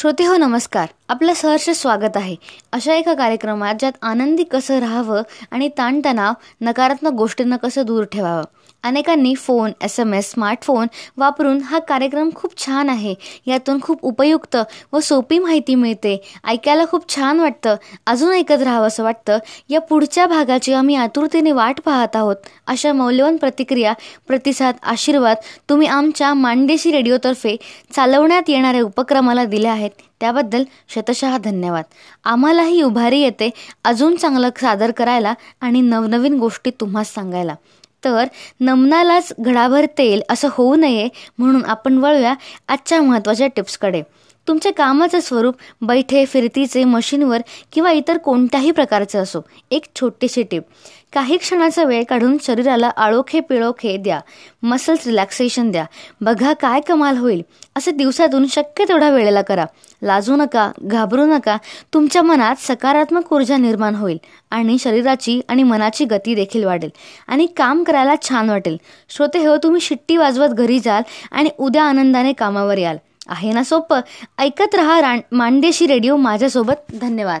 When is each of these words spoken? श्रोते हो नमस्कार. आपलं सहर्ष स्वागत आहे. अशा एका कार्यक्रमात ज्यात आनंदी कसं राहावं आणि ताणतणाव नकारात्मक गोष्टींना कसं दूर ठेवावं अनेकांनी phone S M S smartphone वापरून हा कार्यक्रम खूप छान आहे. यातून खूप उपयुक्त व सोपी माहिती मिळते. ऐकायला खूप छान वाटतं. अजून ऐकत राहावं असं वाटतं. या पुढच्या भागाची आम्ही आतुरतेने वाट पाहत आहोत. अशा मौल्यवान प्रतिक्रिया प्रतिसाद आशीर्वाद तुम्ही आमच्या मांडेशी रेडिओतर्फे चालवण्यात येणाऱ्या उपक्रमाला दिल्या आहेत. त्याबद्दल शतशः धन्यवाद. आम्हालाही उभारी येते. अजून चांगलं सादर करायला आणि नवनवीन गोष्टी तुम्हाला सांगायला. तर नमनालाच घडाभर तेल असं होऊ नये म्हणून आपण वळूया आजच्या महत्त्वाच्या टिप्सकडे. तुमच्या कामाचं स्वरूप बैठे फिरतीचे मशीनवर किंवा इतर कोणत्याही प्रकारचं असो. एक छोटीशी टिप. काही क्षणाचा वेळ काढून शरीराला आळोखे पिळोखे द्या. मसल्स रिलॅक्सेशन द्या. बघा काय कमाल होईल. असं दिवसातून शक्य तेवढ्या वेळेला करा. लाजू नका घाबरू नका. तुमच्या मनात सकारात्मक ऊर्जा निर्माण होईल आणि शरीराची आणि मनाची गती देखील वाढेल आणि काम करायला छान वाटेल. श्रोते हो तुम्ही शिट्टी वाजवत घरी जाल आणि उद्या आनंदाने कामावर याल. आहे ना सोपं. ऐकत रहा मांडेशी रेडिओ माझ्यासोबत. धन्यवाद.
श्रोते 0.00 0.24
हो 0.24 0.36
नमस्कार. 0.36 0.86
आपलं 1.08 1.34
सहर्ष 1.34 1.70
स्वागत 1.70 2.16
आहे. 2.16 2.36
अशा 2.72 2.94
एका 2.94 3.14
कार्यक्रमात 3.14 3.74
ज्यात 3.78 3.92
आनंदी 4.02 4.44
कसं 4.44 4.78
राहावं 4.78 5.22
आणि 5.50 5.68
ताणतणाव 5.68 6.32
नकारात्मक 6.60 7.12
गोष्टींना 7.12 7.56
कसं 7.56 7.86
दूर 7.86 8.04
ठेवावं 8.04 8.44
अनेकांनी 8.82 9.34
phone 9.34 9.72
S 9.82 10.00
M 10.00 10.14
S 10.14 10.30
smartphone 10.30 10.86
वापरून 11.16 11.60
हा 11.60 11.78
कार्यक्रम 11.78 12.30
खूप 12.34 12.66
छान 12.66 12.88
आहे. 12.88 13.14
यातून 13.46 13.80
खूप 13.80 13.98
उपयुक्त 14.02 14.56
व 14.92 15.00
सोपी 15.00 15.38
माहिती 15.38 15.74
मिळते. 15.74 16.22
ऐकायला 16.44 16.84
खूप 16.86 17.14
छान 17.14 17.40
वाटतं. 17.40 17.76
अजून 18.06 18.32
ऐकत 18.32 18.62
राहावं 18.62 18.86
असं 18.86 19.02
वाटतं. 19.02 19.38
या 19.68 19.80
पुढच्या 19.80 20.26
भागाची 20.26 20.72
आम्ही 20.72 20.94
आतुरतेने 20.94 21.52
वाट 21.52 21.80
पाहत 21.80 22.16
आहोत. 22.16 22.36
अशा 22.66 22.92
मौल्यवान 22.92 23.36
प्रतिक्रिया 23.36 23.92
प्रतिसाद 24.26 24.74
आशीर्वाद 24.82 25.36
तुम्ही 25.68 25.88
आमच्या 25.88 26.34
मांडेशी 26.34 26.92
रेडिओतर्फे 26.92 27.56
चालवण्यात 27.92 28.42
येणाऱ्या 28.48 28.82
उपक्रमाला 28.82 29.44
दिल्या 29.44 29.72
आहेत. 29.72 29.90
त्याबद्दल 30.20 30.64
शतशः 30.88 31.36
धन्यवाद. 31.38 31.84
आम्हालाही 32.24 32.82
उभारी 32.82 33.20
येते. 33.20 33.50
अजून 33.84 34.16
चांगलं 34.16 34.48
सादर 34.60 34.90
करायला 34.90 35.34
आणि 35.60 35.80
नवनवीन 35.80 36.38
गोष्टी 36.38 36.70
तुम्हाला 36.70 37.04
सांगायला. 37.04 37.54
तर 38.04 38.24
नमनालाच 38.60 39.32
घडाभर 39.40 39.86
तेल 39.98 40.22
असं 40.28 40.48
होऊ 40.52 40.74
नये 40.76 41.08
म्हणून 41.38 41.64
आपण 41.64 41.98
वळूया 41.98 42.34
आजच्या 42.68 43.02
महत्त्वाच्या 43.02 43.46
टिप्सकडे. 43.46 44.02
तुमच्या 44.48 44.72
कामाचं 44.72 45.20
स्वरूप 45.20 45.54
बैठे 45.80 46.24
फिरतीचे 46.24 46.84
मशीनवर 46.84 47.42
किंवा 47.72 47.90
इतर 47.90 48.18
कोणत्याही 48.18 48.70
प्रकारचं 48.70 49.22
असो. 49.22 49.40
एक 49.70 49.84
छोटीशी 49.96 50.42
टिप. 50.42 50.62
काही 51.12 51.36
क्षणाचा 51.36 51.84
वेळ 51.84 52.04
काढून 52.08 52.36
शरीराला 52.42 52.88
आळोखे 52.88 53.40
पिळोखे 53.40 53.96
द्या. 53.96 54.20
मसल्स 54.62 55.06
रिलॅक्सेशन 55.06 55.70
द्या. 55.70 55.84
बघा 56.20 56.52
काय 56.52 56.80
कमाल 56.80 57.16
होईल. 57.16 57.42
असं 57.76 57.96
दिवसातून 57.96 58.46
शक्य 58.46 58.84
तेवढ्या 58.88 59.10
वेळेला 59.10 59.42
करा. 59.42 59.64
लाजू 60.02 60.36
नका 60.36 60.70
घाबरू 60.82 61.24
नका. 61.26 61.56
तुमच्या 61.94 62.22
मनात 62.22 62.56
सकारात्मक 62.58 63.32
ऊर्जा 63.32 63.56
निर्माण 63.56 63.94
होईल 63.94 64.18
आणि 64.50 64.78
शरीराची 64.78 65.40
आणि 65.48 65.62
मनाची 65.62 66.04
गती 66.04 66.34
देखील 66.34 66.64
वाढेल 66.64 66.90
आणि 67.28 67.46
काम 67.56 67.84
करायला 67.84 68.14
छान 68.22 68.50
वाटेल. 68.50 68.76
श्रोते 69.08 69.46
हो 69.46 69.56
तुम्ही 69.56 69.80
शिट्टी 69.80 70.16
वाजवत 70.16 70.48
घरी 70.48 70.78
जाल 70.78 71.02
आणि 71.32 71.50
उद्या 71.58 71.84
आनंदाने 71.84 72.32
कामावर 72.32 72.78
याल. 72.78 72.96
आहे 73.28 73.52
ना 73.52 73.62
सोपं. 73.62 74.00
ऐकत 74.38 74.74
रहा 74.74 75.00
मांडेशी 75.32 75.86
रेडिओ 75.86 76.16
माझ्यासोबत. 76.16 76.96
धन्यवाद. 77.00 77.40